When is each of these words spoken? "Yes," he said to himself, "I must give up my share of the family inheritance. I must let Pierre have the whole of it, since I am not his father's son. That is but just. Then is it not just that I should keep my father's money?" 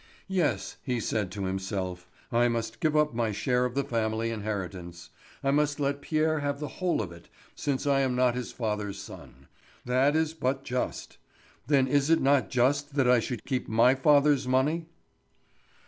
"Yes," 0.33 0.77
he 0.81 0.99
said 0.99 1.29
to 1.33 1.45
himself, 1.45 2.09
"I 2.31 2.47
must 2.47 2.79
give 2.79 2.97
up 2.97 3.13
my 3.13 3.31
share 3.31 3.65
of 3.65 3.75
the 3.75 3.83
family 3.83 4.31
inheritance. 4.31 5.11
I 5.43 5.51
must 5.51 5.79
let 5.79 6.01
Pierre 6.01 6.39
have 6.39 6.59
the 6.59 6.67
whole 6.79 7.03
of 7.03 7.11
it, 7.11 7.29
since 7.53 7.85
I 7.85 7.99
am 7.99 8.15
not 8.15 8.33
his 8.33 8.51
father's 8.51 8.97
son. 8.97 9.47
That 9.85 10.15
is 10.15 10.33
but 10.33 10.63
just. 10.63 11.19
Then 11.67 11.87
is 11.87 12.09
it 12.09 12.19
not 12.19 12.49
just 12.49 12.95
that 12.95 13.07
I 13.07 13.19
should 13.19 13.45
keep 13.45 13.67
my 13.67 13.93
father's 13.93 14.47
money?" 14.47 14.87